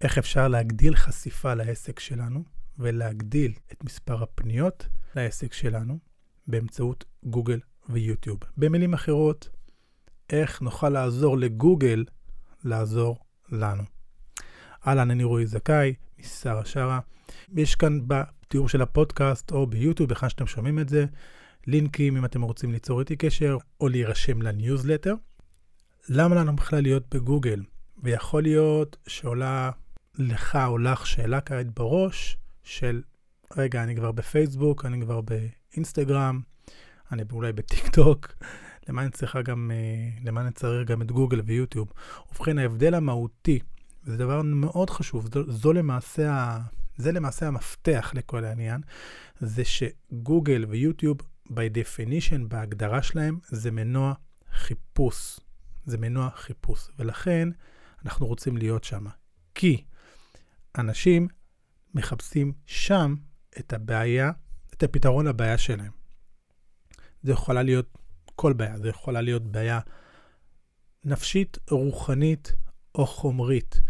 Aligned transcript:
איך 0.00 0.18
אפשר 0.18 0.48
להגדיל 0.48 0.96
חשיפה 0.96 1.54
לעסק 1.54 2.00
שלנו 2.00 2.44
ולהגדיל 2.78 3.52
את 3.72 3.84
מספר 3.84 4.22
הפניות 4.22 4.88
לעסק 5.14 5.52
שלנו 5.52 5.98
באמצעות 6.46 7.04
גוגל 7.24 7.60
ויוטיוב. 7.88 8.38
במילים 8.56 8.94
אחרות, 8.94 9.48
איך 10.30 10.62
נוכל 10.62 10.88
לעזור 10.88 11.38
לגוגל 11.38 12.04
לעזור 12.64 13.18
לנו. 13.48 13.82
אהלן, 14.86 15.10
אני 15.10 15.24
רועי 15.24 15.46
זכאי, 15.46 15.94
משרה 16.18 16.64
שרה. 16.64 17.00
יש 17.56 17.74
כאן 17.74 18.00
בתיאור 18.06 18.68
של 18.68 18.82
הפודקאסט 18.82 19.50
או 19.50 19.66
ביוטיוב, 19.66 20.10
היכן 20.10 20.28
שאתם 20.28 20.46
שומעים 20.46 20.78
את 20.78 20.88
זה, 20.88 21.06
לינקים 21.66 22.16
אם 22.16 22.24
אתם 22.24 22.42
רוצים 22.42 22.72
ליצור 22.72 23.00
איתי 23.00 23.16
קשר 23.16 23.56
או 23.80 23.88
להירשם 23.88 24.42
לניוזלטר. 24.42 25.14
למה 26.08 26.34
לנו 26.34 26.56
בכלל 26.56 26.82
להיות 26.82 27.14
בגוגל? 27.14 27.62
ויכול 28.02 28.42
להיות 28.42 28.96
שעולה 29.06 29.70
לך 30.18 30.58
או 30.66 30.78
לך 30.78 31.06
שאלה 31.06 31.40
כעת 31.40 31.74
בראש 31.74 32.38
של, 32.62 33.02
רגע, 33.56 33.82
אני 33.82 33.96
כבר 33.96 34.12
בפייסבוק, 34.12 34.84
אני 34.84 35.00
כבר 35.00 35.20
באינסטגרם, 35.20 36.40
אני 37.12 37.22
אולי 37.32 37.52
בטיק 37.52 37.88
טוק, 37.96 38.34
למה 38.88 39.02
אני 39.02 39.10
צריכה 39.10 39.42
גם, 39.42 39.70
אה, 39.74 40.18
למה 40.24 40.40
אני 40.40 40.50
צריך 40.50 40.88
גם 40.88 41.02
את 41.02 41.12
גוגל 41.12 41.40
ויוטיוב? 41.44 41.92
ובכן, 42.32 42.58
ההבדל 42.58 42.94
המהותי, 42.94 43.58
וזה 44.04 44.16
דבר 44.16 44.42
מאוד 44.42 44.90
חשוב, 44.90 45.28
זו, 45.34 45.52
זו 45.52 45.72
למעשה, 45.72 46.58
זה 46.96 47.12
למעשה 47.12 47.46
המפתח 47.46 48.12
לכל 48.14 48.44
העניין, 48.44 48.80
זה 49.40 49.62
שגוגל 49.64 50.64
ויוטיוב, 50.68 51.18
by 51.48 51.50
definition, 51.50 52.38
בהגדרה 52.48 53.02
שלהם, 53.02 53.38
זה 53.44 53.70
מנוע 53.70 54.12
חיפוש. 54.52 55.40
זה 55.84 55.98
מנוע 55.98 56.30
חיפוש, 56.34 56.88
ולכן 56.98 57.48
אנחנו 58.04 58.26
רוצים 58.26 58.56
להיות 58.56 58.84
שם. 58.84 59.06
כי 59.54 59.84
אנשים 60.78 61.28
מחפשים 61.94 62.52
שם 62.66 63.14
את 63.58 63.72
הבעיה, 63.72 64.30
את 64.74 64.82
הפתרון 64.82 65.26
לבעיה 65.26 65.58
שלהם. 65.58 65.92
זה 67.22 67.32
יכולה 67.32 67.62
להיות 67.62 67.98
כל 68.36 68.52
בעיה, 68.52 68.78
זה 68.78 68.88
יכולה 68.88 69.20
להיות 69.20 69.42
בעיה 69.42 69.80
נפשית, 71.04 71.58
רוחנית 71.70 72.52
או 72.94 73.06
חומרית. 73.06 73.82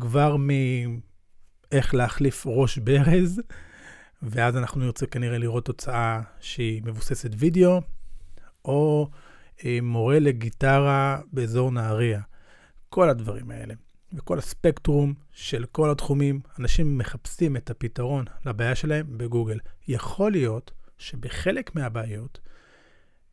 כבר 0.00 0.36
מאיך 0.36 1.94
להחליף 1.94 2.46
ראש 2.46 2.78
ברז, 2.78 3.40
ואז 4.22 4.56
אנחנו 4.56 4.80
נרצה 4.80 5.06
כנראה 5.06 5.38
לראות 5.38 5.64
תוצאה 5.64 6.20
שהיא 6.40 6.82
מבוססת 6.82 7.30
וידאו, 7.36 7.80
או 8.64 9.10
אה, 9.64 9.78
מורה 9.82 10.18
לגיטרה 10.18 11.20
באזור 11.32 11.70
נהריה. 11.70 12.20
כל 12.88 13.10
הדברים 13.10 13.50
האלה. 13.50 13.74
וכל 14.14 14.38
הספקטרום 14.38 15.14
של 15.32 15.64
כל 15.72 15.90
התחומים, 15.90 16.40
אנשים 16.58 16.98
מחפשים 16.98 17.56
את 17.56 17.70
הפתרון 17.70 18.24
לבעיה 18.46 18.74
שלהם 18.74 19.18
בגוגל. 19.18 19.58
יכול 19.88 20.32
להיות 20.32 20.70
שבחלק 20.98 21.74
מהבעיות 21.74 22.40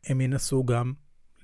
הם 0.06 0.20
ינסו 0.20 0.64
גם 0.64 0.92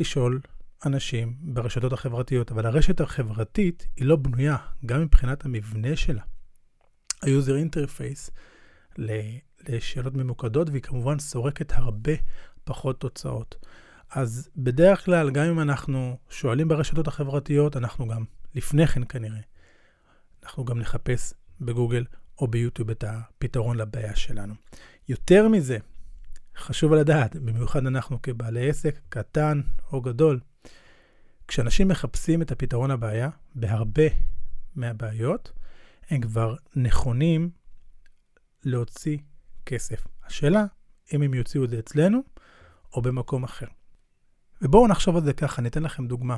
לשאול 0.01 0.41
אנשים 0.87 1.37
ברשתות 1.41 1.93
החברתיות, 1.93 2.51
אבל 2.51 2.67
הרשת 2.67 3.01
החברתית 3.01 3.87
היא 3.97 4.07
לא 4.07 4.17
בנויה, 4.17 4.57
גם 4.87 5.03
מבחינת 5.03 5.45
המבנה 5.45 5.97
שלה. 5.97 6.23
ה-user 7.23 7.67
interface 7.67 8.31
לשאלות 9.69 10.15
ממוקדות, 10.15 10.71
והיא 10.71 10.83
כמובן 10.83 11.19
סורקת 11.19 11.73
הרבה 11.73 12.13
פחות 12.65 13.01
תוצאות. 13.01 13.67
אז 14.11 14.51
בדרך 14.57 15.05
כלל, 15.05 15.31
גם 15.31 15.45
אם 15.45 15.61
אנחנו 15.61 16.19
שואלים 16.29 16.69
ברשתות 16.69 17.09
החברתיות, 17.09 17.77
אנחנו 17.77 18.09
גם 18.09 18.25
לפני 18.55 18.87
כן 18.87 19.03
כנראה, 19.09 19.41
אנחנו 20.43 20.65
גם 20.65 20.79
נחפש 20.79 21.35
בגוגל 21.61 22.05
או 22.39 22.49
ביוטיוב 22.49 22.91
את 22.91 23.05
הפתרון 23.05 23.77
לבעיה 23.77 24.17
שלנו. 24.17 24.55
יותר 25.09 25.49
מזה, 25.49 25.79
חשוב 26.57 26.93
לדעת, 26.93 27.37
במיוחד 27.37 27.87
אנחנו 27.87 28.23
כבעלי 28.23 28.71
עסק, 28.71 28.99
קטן 29.09 29.61
או 29.93 30.01
גדול, 30.01 30.41
כשאנשים 31.49 31.89
מחפשים 31.89 32.43
את 32.43 32.53
הפתרון 32.53 32.91
לבעיה, 32.91 33.31
בהרבה 33.55 34.07
מהבעיות, 34.75 35.53
הם 36.11 36.21
כבר 36.21 36.57
נכונים 36.77 37.51
להוציא 38.65 39.19
כסף. 39.67 40.07
השאלה, 40.25 40.65
אם 41.15 41.23
הם 41.23 41.35
יוציאו 41.35 41.65
את 41.65 41.71
זה 41.71 41.79
אצלנו 41.79 42.23
או 42.93 43.03
במקום 43.03 43.45
אחר. 43.45 43.67
ובואו 44.63 44.89
נחשוב 44.89 45.17
על 45.17 45.25
זה 45.25 45.33
ככה, 45.33 45.63
אני 45.63 45.69
אתן 45.69 45.83
לכם 45.83 46.07
דוגמה. 46.07 46.37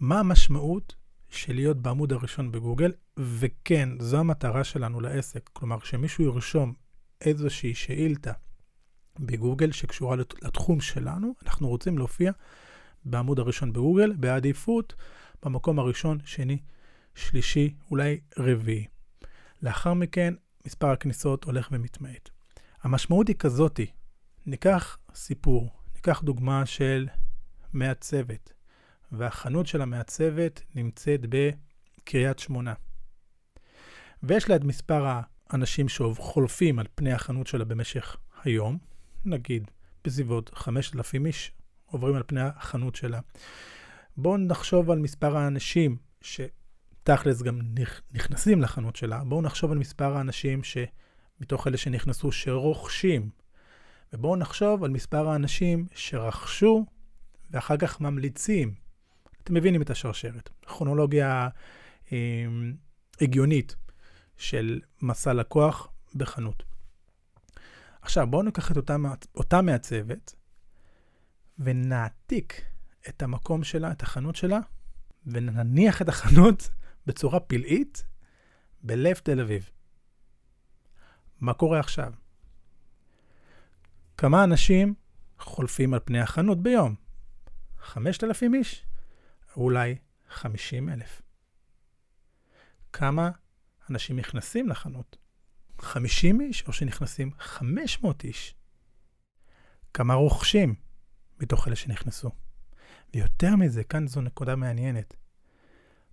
מה 0.00 0.20
המשמעות 0.20 0.94
של 1.30 1.54
להיות 1.54 1.76
בעמוד 1.76 2.12
הראשון 2.12 2.52
בגוגל? 2.52 2.92
וכן, 3.18 3.88
זו 3.98 4.18
המטרה 4.18 4.64
שלנו 4.64 5.00
לעסק. 5.00 5.50
כלומר, 5.52 5.80
כשמישהו 5.80 6.24
ירשום 6.24 6.74
איזושהי 7.20 7.74
שאילתה 7.74 8.32
בגוגל 9.18 9.72
שקשורה 9.72 10.16
לתחום 10.16 10.80
שלנו, 10.80 11.34
אנחנו 11.44 11.68
רוצים 11.68 11.98
להופיע 11.98 12.32
בעמוד 13.04 13.38
הראשון 13.38 13.72
בגוגל, 13.72 14.12
בעדיפות 14.12 14.94
במקום 15.42 15.78
הראשון, 15.78 16.18
שני, 16.24 16.58
שלישי, 17.14 17.74
אולי 17.90 18.20
רביעי. 18.38 18.86
לאחר 19.62 19.94
מכן, 19.94 20.34
מספר 20.66 20.90
הכניסות 20.90 21.44
הולך 21.44 21.68
ומתמעט. 21.72 22.30
המשמעות 22.82 23.28
היא 23.28 23.36
כזאתי, 23.36 23.86
ניקח 24.46 24.98
סיפור, 25.14 25.70
ניקח 25.94 26.22
דוגמה 26.22 26.66
של 26.66 27.08
מעצבת, 27.72 28.52
והחנות 29.12 29.66
של 29.66 29.82
המעצבת 29.82 30.62
נמצאת 30.74 31.20
בקריית 31.28 32.38
שמונה. 32.38 32.74
ויש 34.22 34.48
לה 34.48 34.56
את 34.56 34.64
מספר 34.64 35.20
האנשים 35.50 35.88
שחולפים 35.88 36.78
על 36.78 36.86
פני 36.94 37.12
החנות 37.12 37.46
שלה 37.46 37.64
במשך 37.64 38.16
היום, 38.44 38.78
נגיד 39.24 39.70
בסביבות 40.04 40.50
5,000 40.54 41.26
איש 41.26 41.52
עוברים 41.84 42.14
על 42.14 42.22
פני 42.26 42.40
החנות 42.40 42.94
שלה. 42.94 43.20
בואו 44.16 44.36
נחשוב 44.36 44.90
על 44.90 44.98
מספר 44.98 45.36
האנשים 45.36 45.96
שתכלס 46.20 47.42
גם 47.42 47.60
נכנסים 48.12 48.62
לחנות 48.62 48.96
שלה. 48.96 49.24
בואו 49.24 49.42
נחשוב 49.42 49.72
על 49.72 49.78
מספר 49.78 50.16
האנשים 50.16 50.60
שמתוך 50.62 51.66
אלה 51.66 51.76
שנכנסו 51.76 52.32
שרוכשים. 52.32 53.30
ובואו 54.12 54.36
נחשוב 54.36 54.84
על 54.84 54.90
מספר 54.90 55.28
האנשים 55.28 55.86
שרכשו 55.94 56.86
ואחר 57.50 57.76
כך 57.76 58.00
ממליצים. 58.00 58.74
אתם 59.50 59.56
מבינים 59.56 59.82
את 59.82 59.90
השרשרת. 59.90 60.50
כרונולוגיה 60.66 61.48
אה, 62.12 62.18
הגיונית 63.20 63.76
של 64.36 64.80
מסע 65.02 65.32
לקוח 65.32 65.88
בחנות. 66.14 66.62
עכשיו, 68.02 68.26
בואו 68.26 68.42
ניקח 68.42 68.72
את 68.72 68.76
אותה, 68.76 68.96
אותה 69.34 69.62
מעצבת 69.62 70.34
ונעתיק 71.58 72.62
את 73.08 73.22
המקום 73.22 73.64
שלה, 73.64 73.92
את 73.92 74.02
החנות 74.02 74.36
שלה, 74.36 74.58
ונניח 75.26 76.02
את 76.02 76.08
החנות 76.08 76.70
בצורה 77.06 77.40
פלאית 77.40 78.04
בלב 78.82 79.14
תל 79.14 79.40
אביב. 79.40 79.70
מה 81.40 81.54
קורה 81.54 81.80
עכשיו? 81.80 82.12
כמה 84.16 84.44
אנשים 84.44 84.94
חולפים 85.38 85.94
על 85.94 86.00
פני 86.04 86.20
החנות 86.20 86.62
ביום? 86.62 86.94
5,000 87.78 88.54
איש? 88.54 88.89
אולי 89.56 89.96
50,000. 90.28 91.22
כמה 92.92 93.30
אנשים 93.90 94.18
נכנסים 94.18 94.68
לחנות? 94.68 95.16
50 95.78 96.40
איש 96.40 96.64
או 96.66 96.72
שנכנסים 96.72 97.30
500 97.38 98.24
איש? 98.24 98.54
כמה 99.94 100.14
רוכשים 100.14 100.74
מתוך 101.40 101.68
אלה 101.68 101.76
שנכנסו? 101.76 102.30
ויותר 103.14 103.56
מזה, 103.56 103.84
כאן 103.84 104.06
זו 104.06 104.20
נקודה 104.20 104.56
מעניינת. 104.56 105.14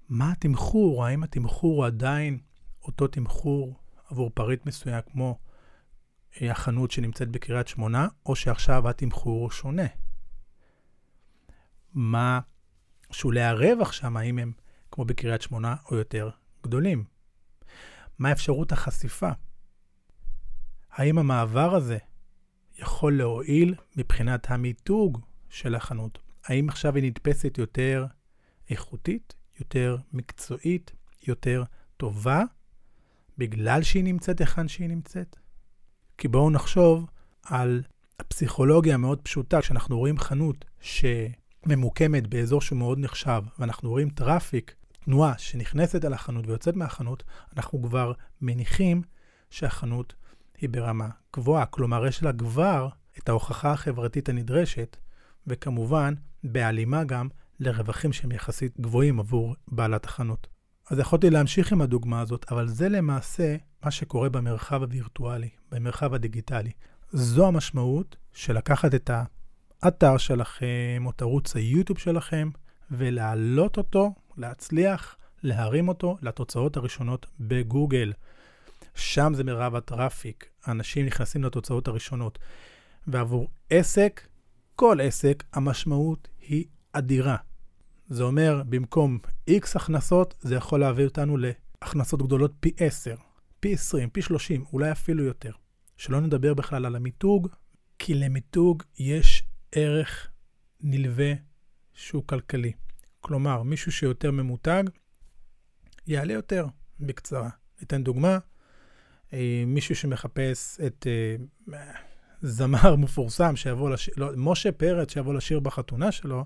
מה 0.09 0.31
התמחור? 0.31 1.05
האם 1.05 1.23
התמחור 1.23 1.77
הוא 1.77 1.85
עדיין 1.85 2.39
אותו 2.83 3.07
תמחור 3.07 3.79
עבור 4.09 4.29
פריט 4.29 4.65
מסוים 4.65 5.01
כמו 5.11 5.39
החנות 6.41 6.91
שנמצאת 6.91 7.29
בקריית 7.29 7.67
שמונה, 7.67 8.07
או 8.25 8.35
שעכשיו 8.35 8.89
התמחור 8.89 9.51
שונה? 9.51 9.85
מה 11.93 12.39
שולי 13.11 13.41
הרווח 13.41 13.91
שם, 13.91 14.17
האם 14.17 14.39
הם 14.39 14.51
כמו 14.91 15.05
בקריית 15.05 15.41
שמונה 15.41 15.75
או 15.91 15.95
יותר 15.95 16.29
גדולים? 16.63 17.03
מה 18.19 18.31
אפשרות 18.31 18.71
החשיפה? 18.71 19.29
האם 20.91 21.17
המעבר 21.17 21.75
הזה 21.75 21.97
יכול 22.79 23.17
להועיל 23.17 23.75
מבחינת 23.95 24.51
המיתוג 24.51 25.19
של 25.49 25.75
החנות? 25.75 26.19
האם 26.45 26.69
עכשיו 26.69 26.95
היא 26.95 27.03
נתפסת 27.03 27.57
יותר 27.57 28.05
איכותית, 28.69 29.35
יותר 29.59 29.97
מקצועית, 30.13 30.91
יותר 31.27 31.63
טובה, 31.97 32.43
בגלל 33.37 33.83
שהיא 33.83 34.03
נמצאת 34.03 34.39
היכן 34.39 34.67
שהיא 34.67 34.89
נמצאת? 34.89 35.35
כי 36.17 36.27
בואו 36.27 36.49
נחשוב 36.49 37.05
על 37.43 37.83
הפסיכולוגיה 38.19 38.93
המאוד 38.93 39.21
פשוטה, 39.21 39.61
כשאנחנו 39.61 39.97
רואים 39.97 40.19
חנות 40.19 40.65
שממוקמת 41.65 42.27
באזור 42.27 42.61
שהוא 42.61 42.79
מאוד 42.79 42.99
נחשב, 42.99 43.43
ואנחנו 43.59 43.89
רואים 43.89 44.09
טראפיק 44.09 44.75
תנועה 45.05 45.37
שנכנסת 45.37 46.05
אל 46.05 46.13
החנות 46.13 46.47
ויוצאת 46.47 46.75
מהחנות, 46.75 47.23
אנחנו 47.57 47.83
כבר 47.83 48.13
מניחים 48.41 49.01
שהחנות 49.49 50.13
היא 50.57 50.69
ברמה 50.69 51.09
גבוהה. 51.35 51.65
כלומר, 51.65 52.07
יש 52.07 52.23
לה 52.23 52.33
כבר 52.33 52.89
את 53.17 53.29
ההוכחה 53.29 53.71
החברתית 53.71 54.29
הנדרשת, 54.29 54.97
וכמובן, 55.47 56.13
בהלימה 56.43 57.03
גם 57.03 57.27
לרווחים 57.59 58.13
שהם 58.13 58.31
יחסית 58.31 58.79
גבוהים 58.79 59.19
עבור 59.19 59.55
בעלת 59.67 60.05
החנות. 60.05 60.47
אז 60.91 60.99
יכולתי 60.99 61.29
להמשיך 61.29 61.71
עם 61.71 61.81
הדוגמה 61.81 62.21
הזאת, 62.21 62.45
אבל 62.51 62.67
זה 62.67 62.89
למעשה 62.89 63.55
מה 63.85 63.91
שקורה 63.91 64.29
במרחב 64.29 64.83
הווירטואלי, 64.83 65.49
במרחב 65.71 66.13
הדיגיטלי. 66.13 66.71
זו 67.11 67.47
המשמעות 67.47 68.15
של 68.33 68.57
לקחת 68.57 68.95
את 68.95 69.09
האתר 69.81 70.17
שלכם 70.17 71.03
או 71.05 71.09
את 71.09 71.21
ערוץ 71.21 71.55
היוטיוב 71.55 71.99
שלכם 71.99 72.49
ולהעלות 72.91 73.77
אותו, 73.77 74.13
להצליח 74.37 75.15
להרים 75.43 75.87
אותו 75.87 76.17
לתוצאות 76.21 76.77
הראשונות 76.77 77.25
בגוגל. 77.39 78.13
שם 78.95 79.33
זה 79.35 79.43
מרב 79.43 79.75
הטראפיק, 79.75 80.49
אנשים 80.67 81.05
נכנסים 81.05 81.43
לתוצאות 81.43 81.87
הראשונות. 81.87 82.39
ועבור 83.07 83.49
עסק, 83.69 84.27
כל 84.75 84.97
עסק, 85.01 85.43
המשמעות 85.53 86.27
היא 86.39 86.65
אדירה. 86.93 87.37
זה 88.07 88.23
אומר, 88.23 88.61
במקום 88.69 89.19
X 89.49 89.63
הכנסות, 89.75 90.35
זה 90.39 90.55
יכול 90.55 90.79
להביא 90.79 91.05
אותנו 91.05 91.37
להכנסות 91.37 92.21
גדולות 92.21 92.51
פי 92.59 92.71
10, 92.77 93.15
פי 93.59 93.73
20, 93.73 94.09
פי 94.09 94.21
30, 94.21 94.65
אולי 94.73 94.91
אפילו 94.91 95.23
יותר. 95.23 95.51
שלא 95.97 96.21
נדבר 96.21 96.53
בכלל 96.53 96.85
על 96.85 96.95
המיתוג, 96.95 97.47
כי 97.99 98.13
למיתוג 98.13 98.83
יש 98.99 99.43
ערך 99.71 100.27
נלווה 100.81 101.33
שהוא 101.93 102.23
כלכלי. 102.25 102.71
כלומר, 103.19 103.63
מישהו 103.63 103.91
שיותר 103.91 104.31
ממותג, 104.31 104.83
יעלה 106.07 106.33
יותר. 106.33 106.65
בקצרה. 106.99 107.49
ניתן 107.79 108.03
דוגמה, 108.03 108.37
אה, 109.33 109.63
מישהו 109.67 109.95
שמחפש 109.95 110.79
את 110.87 111.07
אה, 111.07 111.35
זמר 112.41 112.95
מפורסם 112.95 113.55
שיבוא 113.55 113.89
לשיר, 113.89 114.13
לא, 114.17 114.31
משה 114.35 114.71
פרץ 114.71 115.13
שיבוא 115.13 115.33
לשיר 115.33 115.59
בחתונה 115.59 116.11
שלו, 116.11 116.45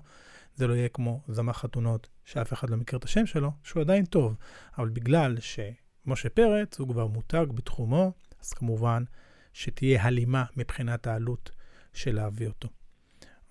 זה 0.54 0.66
לא 0.66 0.74
יהיה 0.74 0.88
כמו 0.88 1.22
זמר 1.28 1.52
חתונות 1.52 2.08
שאף 2.24 2.52
אחד 2.52 2.70
לא 2.70 2.76
מכיר 2.76 2.98
את 2.98 3.04
השם 3.04 3.26
שלו, 3.26 3.50
שהוא 3.62 3.80
עדיין 3.80 4.04
טוב. 4.04 4.36
אבל 4.78 4.88
בגלל 4.88 5.36
שמשה 5.40 6.28
פרץ 6.28 6.78
הוא 6.78 6.88
כבר 6.88 7.06
מותג 7.06 7.46
בתחומו, 7.54 8.12
אז 8.40 8.52
כמובן 8.52 9.04
שתהיה 9.52 10.02
הלימה 10.02 10.44
מבחינת 10.56 11.06
העלות 11.06 11.50
של 11.92 12.14
להביא 12.14 12.48
אותו. 12.48 12.68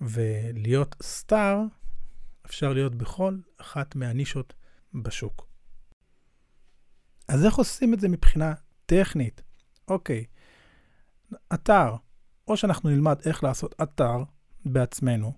ולהיות 0.01 0.95
סטאר, 1.01 1.61
אפשר 2.45 2.73
להיות 2.73 2.95
בכל 2.95 3.37
אחת 3.57 3.95
מהנישות 3.95 4.53
בשוק. 4.93 5.47
אז 7.27 7.45
איך 7.45 7.55
עושים 7.55 7.93
את 7.93 7.99
זה 7.99 8.09
מבחינה 8.09 8.53
טכנית? 8.85 9.41
אוקיי, 9.87 10.25
אתר, 11.53 11.95
או 12.47 12.57
שאנחנו 12.57 12.89
נלמד 12.89 13.19
איך 13.25 13.43
לעשות 13.43 13.75
אתר 13.83 14.23
בעצמנו. 14.65 15.33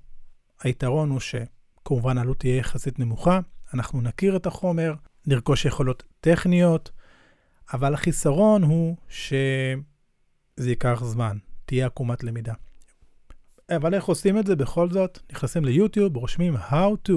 היתרון 0.60 1.10
הוא 1.10 1.20
שכמובן 1.20 2.18
העלות 2.18 2.40
תהיה 2.40 2.58
יחסית 2.58 3.00
נמוכה, 3.00 3.40
אנחנו 3.74 4.02
נכיר 4.02 4.36
את 4.36 4.46
החומר, 4.46 4.94
נרכוש 5.26 5.66
יכולות 5.66 6.04
טכניות, 6.20 6.92
אבל 7.74 7.94
החיסרון 7.94 8.64
הוא 8.64 8.96
שזה 9.10 10.70
ייקח 10.70 11.04
זמן, 11.04 11.38
תהיה 11.66 11.86
עקומת 11.86 12.24
למידה. 12.24 12.54
אבל 13.70 13.94
איך 13.94 14.06
עושים 14.06 14.38
את 14.38 14.46
זה 14.46 14.56
בכל 14.56 14.90
זאת? 14.90 15.20
נכנסים 15.32 15.66
ליוטיוב, 15.66 16.16
רושמים 16.18 16.56
How 16.56 17.10
to 17.10 17.14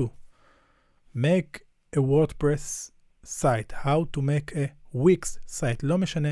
make 1.17 1.59
a 1.97 1.99
WordPress 1.99 2.91
site, 3.27 3.73
How 3.85 4.17
to 4.17 4.21
make 4.21 4.53
a 4.53 4.97
Wix 4.97 5.51
site, 5.51 5.81
לא 5.83 5.99
משנה 5.99 6.29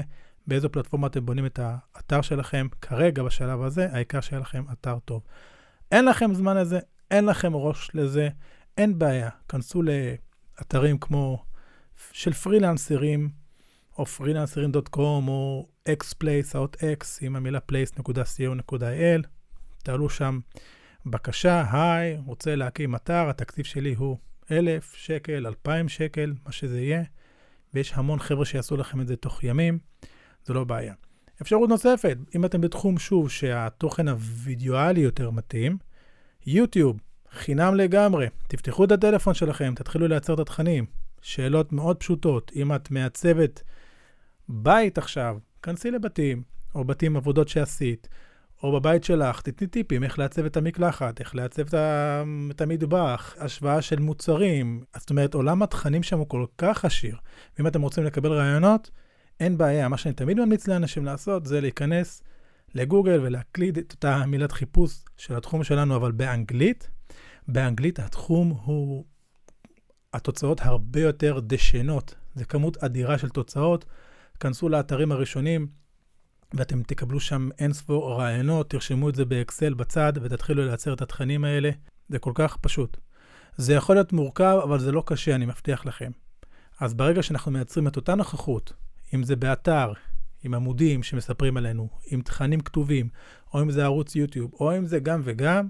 באיזו 0.46 0.72
פלטפורמה 0.72 1.06
אתם 1.06 1.26
בונים 1.26 1.46
את 1.46 1.61
האתר 1.62 2.22
שלכם, 2.22 2.66
כרגע 2.81 3.22
בשלב 3.22 3.62
הזה, 3.62 3.88
העיקר 3.93 4.20
שיהיה 4.20 4.40
לכם 4.40 4.64
אתר 4.72 4.99
טוב. 5.05 5.22
אין 5.93 6.05
לכם 6.05 6.34
זמן 6.34 6.56
לזה, 6.56 6.78
אין 7.10 7.25
לכם 7.25 7.56
ראש 7.56 7.90
לזה, 7.94 8.28
אין 8.78 8.99
בעיה. 8.99 9.31
כנסו 9.49 9.82
לאתרים 9.82 10.99
כמו 10.99 11.44
של 12.12 12.32
פרילנסרים, 12.32 13.31
או 13.99 14.05
freelancerin.com, 14.05 15.28
או 15.28 15.69
xplace, 15.88 16.55
או 16.55 16.64
x, 16.64 17.05
עם 17.20 17.37
המילה 17.37 17.58
place.co.il. 17.72 19.26
תעלו 19.84 20.08
שם 20.08 20.38
בקשה, 21.06 21.64
היי, 21.72 22.19
רוצה 22.26 22.56
להקים 22.56 22.94
אתר, 22.94 23.28
התקציב 23.28 23.64
שלי 23.64 23.94
הוא 23.94 24.19
1,000 24.50 24.92
שקל, 24.96 25.46
2,000 25.46 25.88
שקל, 25.88 26.34
מה 26.46 26.52
שזה 26.52 26.81
יהיה, 26.81 27.02
ויש 27.75 27.92
המון 27.94 28.19
חבר'ה 28.19 28.44
שיעשו 28.44 28.76
לכם 28.76 29.00
את 29.00 29.06
זה 29.06 29.16
תוך 29.16 29.44
ימים, 29.44 29.78
זה 30.44 30.54
לא 30.54 30.64
בעיה. 30.64 30.94
אפשרות 31.42 31.69
נוספת, 31.69 32.16
אם 32.36 32.44
אתם 32.44 32.60
בתחום, 32.60 32.98
שוב, 32.98 33.31
שהתוכן 33.31 34.08
הווידאואלי 34.08 35.00
יותר 35.00 35.31
מתאים, 35.31 35.78
יוטיוב, 36.46 37.00
חינם 37.31 37.75
לגמרי, 37.75 38.26
תפתחו 38.48 38.84
את 38.84 38.92
הטלפון 38.92 39.34
שלכם, 39.34 39.75
תתחילו 39.76 40.08
לייצר 40.08 40.34
את 40.34 40.38
התכנים. 40.38 40.86
שאלות 41.22 41.72
מאוד 41.72 41.96
פשוטות, 41.96 42.52
אם 42.56 42.75
את 42.75 42.90
מעצבת 42.90 43.62
בית 44.48 44.98
עכשיו, 44.98 45.38
כנסי 45.62 45.90
לבתים, 45.90 46.42
או 46.75 46.84
בתים 46.84 47.16
עבודות 47.16 47.48
שעשית, 47.48 48.08
או 48.62 48.73
בבית 48.73 49.05
שלך, 49.05 49.41
תתני 49.41 49.69
טיפים 49.69 50.05
איך 50.05 50.19
לעצב 50.19 50.45
את 50.45 50.56
המקלחת, 50.56 51.21
איך 51.21 51.35
לעצב 51.35 51.75
את 52.51 52.61
המטבח, 52.61 53.35
השוואה 53.39 53.83
של 53.83 53.99
מוצרים. 53.99 54.85
זאת 54.97 55.11
אומרת, 55.11 55.35
עולם 55.35 55.62
התכנים 55.62 56.03
שם 56.03 56.19
הוא 56.19 56.29
כל 56.29 56.47
כך 56.59 56.85
עשיר. 56.85 57.17
ואם 57.59 57.67
אתם 57.67 57.83
רוצים 57.83 58.05
לקבל 58.05 58.33
רעיונות, 58.33 58.91
אין 59.41 59.59
בעיה. 59.59 59.89
מה 59.89 59.97
שאני 59.97 60.15
תמיד 60.15 60.41
ממליץ 60.41 60.69
לאנשים 60.69 61.05
לעשות 61.05 61.47
זה 61.47 61.61
להיכנס 61.61 62.23
לגוגל 62.75 63.21
ולהקליד 63.23 63.79
את 63.79 63.93
אותה 63.93 64.27
מילת 64.27 64.53
חיפוש 64.53 65.05
של 65.17 65.37
התחום 65.37 65.65
שלנו, 65.65 65.97
אבל 65.97 66.12
באנגלית. 66.12 66.89
באנגלית 67.49 67.99
התחום 67.99 68.56
הוא, 68.65 69.05
התוצאות 70.15 70.61
הרבה 70.61 71.01
יותר 71.01 71.41
דשנות. 71.43 72.15
זה 72.35 72.45
כמות 72.45 72.77
אדירה 72.77 73.19
של 73.19 73.29
תוצאות. 73.29 73.85
כנסו 74.41 74.69
לאתרים 74.69 75.12
הראשונים, 75.12 75.67
ואתם 76.55 76.83
תקבלו 76.83 77.21
שם 77.21 77.49
אינספור 77.59 78.21
רעיונות, 78.21 78.71
תרשמו 78.71 79.09
את 79.09 79.15
זה 79.15 79.25
באקסל 79.25 79.75
בצד 79.75 80.12
ותתחילו 80.23 80.65
לייצר 80.65 80.93
את 80.93 81.03
התכנים 81.03 81.45
האלה. 81.45 81.71
זה 82.09 82.19
כל 82.19 82.33
כך 82.35 82.56
פשוט. 82.56 82.97
זה 83.56 83.75
יכול 83.75 83.97
להיות 83.97 84.12
מורכב, 84.12 84.59
אבל 84.62 84.79
זה 84.79 84.93
לא 84.93 85.03
קשה, 85.06 85.35
אני 85.35 85.47
מבטיח 85.47 85.87
לכם. 85.87 86.11
אז 86.81 86.95
ברגע 86.95 87.23
שאנחנו 87.23 87.53
מייצרים 87.53 87.89
את 87.89 87.97
אותה 87.97 88.15
נוכחות, 88.15 88.73
אם 89.15 89.23
זה 89.23 89.37
באתר, 89.37 89.93
עם 90.44 90.55
עמודים 90.55 91.03
שמספרים 91.03 91.56
עלינו, 91.56 91.89
עם 92.06 92.23
תכנים 92.23 92.61
כתובים, 92.61 93.08
או 93.55 93.63
אם 93.63 93.70
זה 93.70 93.84
ערוץ 93.84 94.17
יוטיוב, 94.17 94.53
או 94.61 94.77
אם 94.77 94.87
זה 94.87 94.99
גם 94.99 95.20
וגם, 95.25 95.69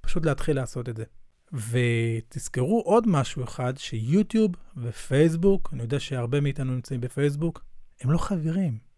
פשוט 0.00 0.26
להתחיל 0.26 0.56
לעשות 0.56 0.88
את 0.88 0.96
זה. 0.96 1.04
ותזכרו 1.52 2.80
עוד 2.80 3.08
משהו 3.08 3.44
אחד, 3.44 3.78
שיוטיוב 3.78 4.52
ופייסבוק, 4.76 5.70
אני 5.72 5.82
יודע 5.82 6.00
שהרבה 6.00 6.40
מאיתנו 6.40 6.74
נמצאים 6.74 7.00
בפייסבוק, 7.00 7.64
הם 8.00 8.10
לא 8.10 8.18
חברים. 8.18 8.89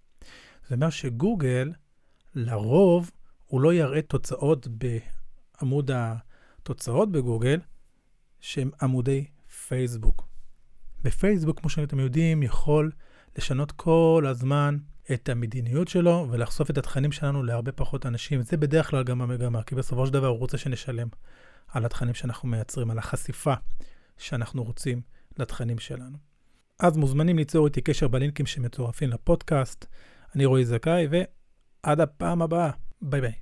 זה 0.69 0.75
אומר 0.75 0.90
שגוגל, 0.90 1.73
לרוב, 2.35 3.11
הוא 3.47 3.61
לא 3.61 3.75
יראה 3.75 4.02
תוצאות 4.02 4.69
בעמוד 4.69 5.90
התוצאות 5.95 7.12
בגוגל, 7.12 7.61
שהם 8.40 8.71
עמודי 8.83 9.26
פייסבוק. 9.69 10.28
בפייסבוק, 11.02 11.61
כמו 11.61 11.71
שאתם 11.71 12.00
יודעים, 12.00 12.42
יכול 12.42 12.92
לשנות 13.38 13.73
כל 13.73 14.25
הזמן 14.28 14.76
את 15.12 15.28
המדיניות 15.28 15.88
שלו 15.88 16.28
ולחשוף 16.31 16.71
את 16.71 16.78
התכנים 16.78 17.12
שלנו 17.12 17.42
להרבה 17.42 17.73
פחות 17.73 18.07
אנשים. 18.07 18.42
זה 18.42 18.57
בדרך 18.57 18.90
כלל 18.90 19.04
גם 19.04 19.23
המגמה, 19.23 19.62
כי 19.62 19.75
בסופו 19.75 20.07
של 20.07 20.12
דבר 20.12 20.26
הוא 20.26 20.38
רוצה 20.38 20.59
שנשלם 20.59 21.09
על 21.69 21.85
התכנים 21.85 22.14
שאנחנו 22.14 22.49
מייצרים, 22.49 22.90
על 22.90 22.99
החשיפה 22.99 23.54
שאנחנו 24.19 24.64
רוצים 24.64 25.00
לתכנים 25.38 25.78
שלנו. 25.78 26.19
אז 26.78 26.97
מוזמנים 26.97 27.38
ליצור 27.38 27.66
איתי 27.66 27.81
קשר 27.81 28.09
בלינקים 28.09 28.47
שמצורפים 28.47 29.11
לפודקאסט. 29.11 29.87
אני 30.34 30.44
רועי 30.44 30.64
זכאי, 30.64 31.06
ועד 31.10 32.00
הפעם 32.00 32.42
הבאה. 32.42 32.70
ביי 33.02 33.20
ביי. 33.20 33.32